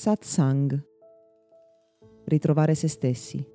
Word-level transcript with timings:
Satsang. 0.00 0.82
Ritrovare 2.24 2.74
se 2.74 2.88
stessi. 2.88 3.46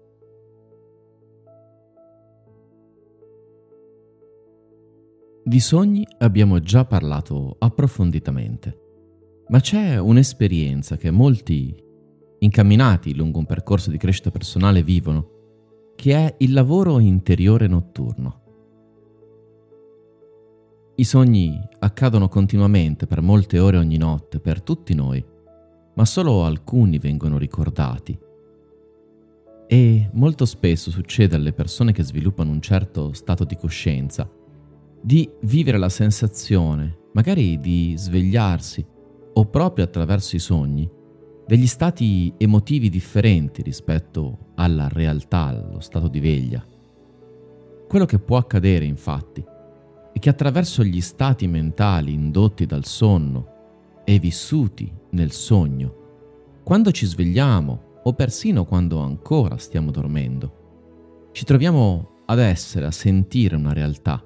Di 5.43 5.59
sogni 5.59 6.05
abbiamo 6.19 6.59
già 6.59 6.85
parlato 6.85 7.55
approfonditamente, 7.57 8.79
ma 9.47 9.59
c'è 9.59 9.97
un'esperienza 9.97 10.97
che 10.97 11.09
molti 11.09 11.75
incamminati 12.37 13.15
lungo 13.15 13.39
un 13.39 13.47
percorso 13.47 13.89
di 13.89 13.97
crescita 13.97 14.29
personale 14.29 14.83
vivono, 14.83 15.93
che 15.95 16.13
è 16.13 16.35
il 16.37 16.53
lavoro 16.53 16.99
interiore 16.99 17.65
notturno. 17.65 18.43
I 20.97 21.03
sogni 21.03 21.59
accadono 21.79 22.27
continuamente 22.27 23.07
per 23.07 23.21
molte 23.21 23.57
ore 23.57 23.77
ogni 23.77 23.97
notte, 23.97 24.39
per 24.39 24.61
tutti 24.61 24.93
noi, 24.93 25.33
ma 25.95 26.05
solo 26.05 26.45
alcuni 26.45 26.97
vengono 26.99 27.37
ricordati. 27.37 28.17
E 29.67 30.09
molto 30.13 30.45
spesso 30.45 30.91
succede 30.91 31.35
alle 31.35 31.53
persone 31.53 31.91
che 31.91 32.03
sviluppano 32.03 32.51
un 32.51 32.61
certo 32.61 33.13
stato 33.13 33.43
di 33.43 33.55
coscienza 33.55 34.29
di 35.05 35.29
vivere 35.41 35.77
la 35.77 35.89
sensazione, 35.89 37.09
magari 37.13 37.59
di 37.59 37.93
svegliarsi 37.95 38.83
o 39.33 39.45
proprio 39.45 39.85
attraverso 39.85 40.35
i 40.35 40.39
sogni, 40.39 40.89
degli 41.45 41.67
stati 41.67 42.33
emotivi 42.37 42.89
differenti 42.89 43.61
rispetto 43.61 44.53
alla 44.55 44.87
realtà, 44.87 45.45
allo 45.45 45.79
stato 45.79 46.07
di 46.07 46.19
veglia. 46.19 46.65
Quello 47.87 48.05
che 48.05 48.17
può 48.17 48.37
accadere, 48.37 48.85
infatti, 48.85 49.45
è 50.11 50.17
che 50.17 50.29
attraverso 50.29 50.83
gli 50.83 51.01
stati 51.01 51.45
mentali 51.45 52.11
indotti 52.11 52.65
dal 52.65 52.85
sonno 52.85 54.01
e 54.05 54.17
vissuti 54.17 54.91
nel 55.15 55.31
sogno, 55.31 56.61
quando 56.63 56.91
ci 56.91 57.05
svegliamo 57.05 58.01
o 58.03 58.13
persino 58.13 58.65
quando 58.65 58.99
ancora 58.99 59.57
stiamo 59.57 59.89
dormendo, 59.89 61.29
ci 61.31 61.43
troviamo 61.43 62.21
ad 62.25 62.39
essere, 62.39 62.85
a 62.85 62.91
sentire 62.91 63.55
una 63.55 63.73
realtà, 63.73 64.23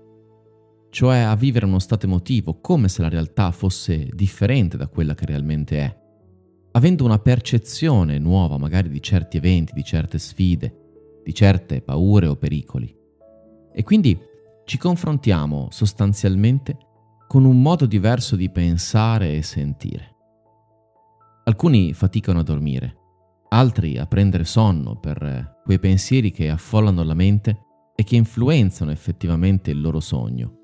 cioè 0.90 1.20
a 1.20 1.36
vivere 1.36 1.66
uno 1.66 1.80
stato 1.80 2.06
emotivo 2.06 2.59
come 2.59 2.90
se 2.90 3.02
la 3.02 3.09
realtà 3.09 3.52
fosse 3.52 4.09
differente 4.12 4.76
da 4.76 4.88
quella 4.88 5.14
che 5.14 5.26
realmente 5.26 5.78
è 5.78 6.00
avendo 6.72 7.03
una 7.03 7.20
percezione 7.20 8.20
nuova 8.20 8.58
magari 8.58 8.90
di 8.90 9.02
certi 9.02 9.38
eventi, 9.38 9.74
di 9.74 9.84
certe 9.84 10.20
sfide, 10.20 11.22
di 11.24 11.34
certe 11.34 11.81
paure 11.81 12.28
o 12.28 12.36
pericoli. 12.36 12.96
E 13.74 13.84
quindi 13.84 14.18
ci 14.66 14.78
confrontiamo 14.78 15.70
sostanzialmente 15.72 16.78
con 17.28 17.46
un 17.46 17.62
modo 17.62 17.86
diverso 17.86 18.36
di 18.36 18.50
pensare 18.50 19.36
e 19.36 19.42
sentire. 19.42 20.16
Alcuni 21.50 21.94
faticano 21.94 22.42
a 22.42 22.44
dormire, 22.44 22.95
altri 23.50 23.97
a 23.97 24.05
prendere 24.05 24.44
sonno 24.44 25.00
per 25.00 25.61
quei 25.64 25.80
pensieri 25.80 26.30
che 26.30 26.47
affollano 26.47 27.02
la 27.02 27.16
mente 27.16 27.66
e 27.95 28.03
che 28.03 28.16
influenzano 28.16 28.91
effettivamente 28.91 29.72
il 29.72 29.81
loro 29.81 30.00
sogno. 30.00 30.59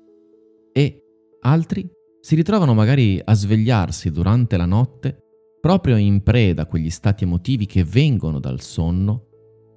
E 0.72 1.02
altri 1.40 1.90
si 2.20 2.36
ritrovano 2.36 2.72
magari 2.72 3.20
a 3.22 3.34
svegliarsi 3.34 4.12
durante 4.12 4.56
la 4.56 4.64
notte 4.64 5.24
proprio 5.60 5.96
in 5.96 6.22
preda 6.22 6.62
a 6.62 6.66
quegli 6.66 6.90
stati 6.90 7.24
emotivi 7.24 7.66
che 7.66 7.82
vengono 7.82 8.38
dal 8.38 8.60
sonno 8.60 9.24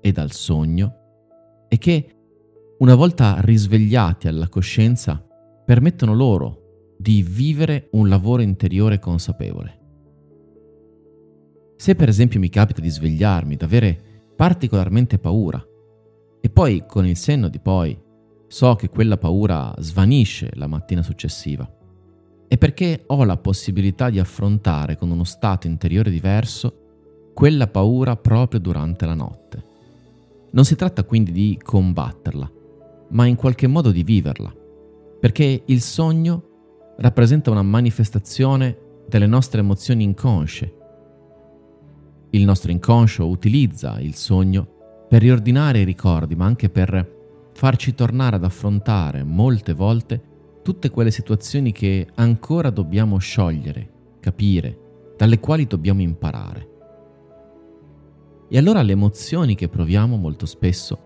e 0.01 0.11
dal 0.11 0.31
sogno 0.31 0.93
e 1.69 1.79
che, 1.79 2.15
una 2.77 2.93
volta 2.93 3.37
risvegliati 3.39 4.27
alla 4.27 4.47
coscienza, 4.47 5.25
permettono 5.65 6.13
loro 6.13 6.93
di 6.99 7.23
vivere 7.23 7.87
un 7.93 8.09
lavoro 8.09 8.43
interiore 8.43 8.99
consapevole. 8.99 9.78
Se 11.79 11.95
per 11.95 12.09
esempio 12.09 12.41
mi 12.41 12.49
capita 12.49 12.81
di 12.81 12.89
svegliarmi, 12.89 13.55
di 13.55 13.63
avere 13.63 13.97
particolarmente 14.35 15.17
paura, 15.17 15.65
e 16.41 16.49
poi 16.49 16.83
con 16.85 17.07
il 17.07 17.15
senno 17.15 17.47
di 17.47 17.57
poi 17.59 17.97
so 18.47 18.75
che 18.75 18.89
quella 18.89 19.15
paura 19.15 19.73
svanisce 19.77 20.49
la 20.55 20.67
mattina 20.67 21.01
successiva, 21.01 21.65
è 22.49 22.57
perché 22.57 23.03
ho 23.05 23.23
la 23.23 23.37
possibilità 23.37 24.09
di 24.09 24.19
affrontare 24.19 24.97
con 24.97 25.09
uno 25.09 25.23
stato 25.23 25.67
interiore 25.67 26.11
diverso 26.11 27.31
quella 27.33 27.67
paura 27.67 28.17
proprio 28.17 28.59
durante 28.59 29.05
la 29.05 29.13
notte. 29.13 29.63
Non 30.51 30.65
si 30.65 30.75
tratta 30.75 31.05
quindi 31.05 31.31
di 31.31 31.57
combatterla, 31.63 32.51
ma 33.11 33.25
in 33.25 33.37
qualche 33.37 33.67
modo 33.67 33.91
di 33.91 34.03
viverla, 34.03 34.53
perché 35.17 35.63
il 35.65 35.79
sogno 35.79 36.95
rappresenta 36.97 37.51
una 37.51 37.63
manifestazione 37.63 38.77
delle 39.07 39.27
nostre 39.27 39.61
emozioni 39.61 40.03
inconsce. 40.03 40.73
Il 42.31 42.45
nostro 42.45 42.71
inconscio 42.71 43.27
utilizza 43.27 43.99
il 43.99 44.13
sogno 44.13 45.05
per 45.09 45.21
riordinare 45.21 45.79
i 45.79 45.83
ricordi, 45.83 46.35
ma 46.35 46.45
anche 46.45 46.69
per 46.69 47.17
farci 47.53 47.95
tornare 47.95 48.35
ad 48.35 48.43
affrontare 48.43 49.23
molte 49.23 49.73
volte 49.73 50.21
tutte 50.61 50.91
quelle 50.91 51.09
situazioni 51.09 51.71
che 51.71 52.07
ancora 52.15 52.69
dobbiamo 52.69 53.17
sciogliere, 53.17 54.17
capire, 54.19 55.13
dalle 55.17 55.39
quali 55.39 55.65
dobbiamo 55.65 56.01
imparare. 56.01 56.67
E 58.47 58.57
allora 58.59 58.83
le 58.83 58.91
emozioni 58.91 59.55
che 59.55 59.67
proviamo 59.67 60.15
molto 60.15 60.45
spesso, 60.45 60.99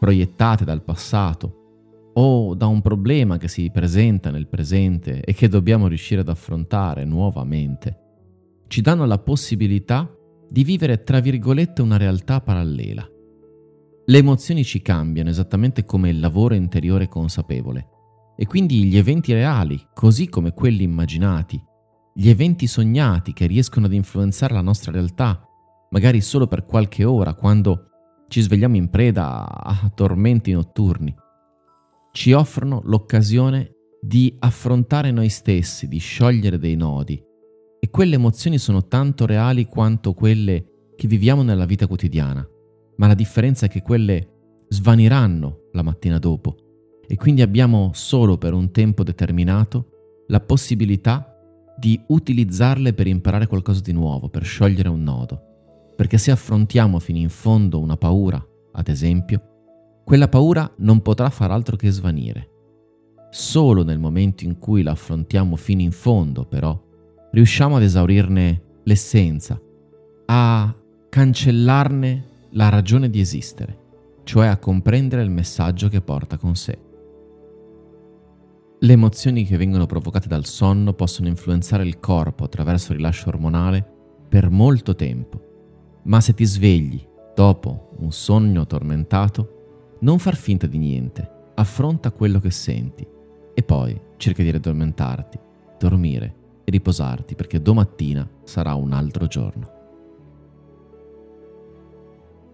proiettate 0.00 0.64
dal 0.64 0.82
passato 0.82 2.10
o 2.14 2.54
da 2.54 2.66
un 2.66 2.80
problema 2.80 3.38
che 3.38 3.46
si 3.46 3.70
presenta 3.72 4.30
nel 4.30 4.48
presente 4.48 5.20
e 5.20 5.32
che 5.32 5.48
dobbiamo 5.48 5.86
riuscire 5.86 6.22
ad 6.22 6.28
affrontare 6.28 7.04
nuovamente, 7.04 8.00
ci 8.66 8.80
danno 8.80 9.04
la 9.04 9.18
possibilità 9.18 10.10
di 10.48 10.64
vivere 10.64 11.02
tra 11.02 11.20
virgolette 11.20 11.82
una 11.82 11.96
realtà 11.96 12.40
parallela. 12.40 13.08
Le 14.08 14.18
emozioni 14.18 14.64
ci 14.64 14.82
cambiano 14.82 15.30
esattamente 15.30 15.84
come 15.84 16.10
il 16.10 16.20
lavoro 16.20 16.54
interiore 16.54 17.08
consapevole 17.08 17.88
e 18.36 18.46
quindi 18.46 18.84
gli 18.84 18.96
eventi 18.96 19.32
reali, 19.32 19.88
così 19.94 20.28
come 20.28 20.52
quelli 20.52 20.84
immaginati, 20.84 21.60
gli 22.14 22.28
eventi 22.28 22.66
sognati 22.66 23.32
che 23.32 23.46
riescono 23.46 23.86
ad 23.86 23.92
influenzare 23.92 24.54
la 24.54 24.60
nostra 24.60 24.92
realtà, 24.92 25.42
magari 25.90 26.20
solo 26.20 26.46
per 26.46 26.64
qualche 26.64 27.04
ora, 27.04 27.34
quando 27.34 27.88
ci 28.28 28.40
svegliamo 28.40 28.76
in 28.76 28.90
preda 28.90 29.46
a 29.46 29.90
tormenti 29.94 30.52
notturni, 30.52 31.14
ci 32.12 32.32
offrono 32.32 32.80
l'occasione 32.84 33.72
di 34.00 34.34
affrontare 34.38 35.10
noi 35.10 35.28
stessi, 35.28 35.88
di 35.88 35.98
sciogliere 35.98 36.58
dei 36.58 36.76
nodi. 36.76 37.22
Quelle 37.96 38.16
emozioni 38.16 38.58
sono 38.58 38.88
tanto 38.88 39.24
reali 39.24 39.64
quanto 39.64 40.12
quelle 40.12 40.90
che 40.96 41.08
viviamo 41.08 41.40
nella 41.40 41.64
vita 41.64 41.86
quotidiana, 41.86 42.46
ma 42.96 43.06
la 43.06 43.14
differenza 43.14 43.64
è 43.64 43.68
che 43.70 43.80
quelle 43.80 44.64
svaniranno 44.68 45.60
la 45.72 45.80
mattina 45.80 46.18
dopo 46.18 46.56
e 47.08 47.16
quindi 47.16 47.40
abbiamo 47.40 47.92
solo 47.94 48.36
per 48.36 48.52
un 48.52 48.70
tempo 48.70 49.02
determinato 49.02 50.24
la 50.26 50.40
possibilità 50.40 51.38
di 51.78 51.98
utilizzarle 52.08 52.92
per 52.92 53.06
imparare 53.06 53.46
qualcosa 53.46 53.80
di 53.80 53.92
nuovo, 53.92 54.28
per 54.28 54.44
sciogliere 54.44 54.90
un 54.90 55.02
nodo. 55.02 55.40
Perché 55.96 56.18
se 56.18 56.30
affrontiamo 56.30 56.98
fino 56.98 57.16
in 57.16 57.30
fondo 57.30 57.80
una 57.80 57.96
paura, 57.96 58.46
ad 58.72 58.88
esempio, 58.88 60.02
quella 60.04 60.28
paura 60.28 60.70
non 60.80 61.00
potrà 61.00 61.30
far 61.30 61.50
altro 61.50 61.76
che 61.76 61.90
svanire. 61.90 62.50
Solo 63.30 63.84
nel 63.84 63.98
momento 63.98 64.44
in 64.44 64.58
cui 64.58 64.82
la 64.82 64.90
affrontiamo 64.90 65.56
fino 65.56 65.80
in 65.80 65.92
fondo, 65.92 66.44
però, 66.44 66.78
riusciamo 67.36 67.76
ad 67.76 67.82
esaurirne 67.82 68.62
l'essenza, 68.84 69.60
a 70.24 70.74
cancellarne 71.10 72.28
la 72.52 72.70
ragione 72.70 73.10
di 73.10 73.20
esistere, 73.20 73.78
cioè 74.24 74.46
a 74.46 74.56
comprendere 74.56 75.22
il 75.22 75.28
messaggio 75.28 75.90
che 75.90 76.00
porta 76.00 76.38
con 76.38 76.56
sé. 76.56 76.78
Le 78.78 78.92
emozioni 78.92 79.44
che 79.44 79.58
vengono 79.58 79.84
provocate 79.84 80.28
dal 80.28 80.46
sonno 80.46 80.94
possono 80.94 81.28
influenzare 81.28 81.82
il 81.84 82.00
corpo 82.00 82.44
attraverso 82.44 82.92
il 82.92 82.98
rilascio 82.98 83.28
ormonale 83.28 83.86
per 84.26 84.48
molto 84.48 84.94
tempo, 84.94 86.00
ma 86.04 86.22
se 86.22 86.32
ti 86.32 86.46
svegli 86.46 87.06
dopo 87.34 87.90
un 87.98 88.12
sogno 88.12 88.66
tormentato, 88.66 89.98
non 90.00 90.18
far 90.18 90.36
finta 90.36 90.66
di 90.66 90.78
niente, 90.78 91.30
affronta 91.54 92.12
quello 92.12 92.40
che 92.40 92.50
senti 92.50 93.06
e 93.52 93.62
poi 93.62 94.00
cerca 94.16 94.42
di 94.42 94.48
addormentarti, 94.48 95.38
dormire 95.78 96.44
e 96.66 96.70
riposarti 96.72 97.36
perché 97.36 97.62
domattina 97.62 98.28
sarà 98.42 98.74
un 98.74 98.92
altro 98.92 99.26
giorno. 99.26 99.74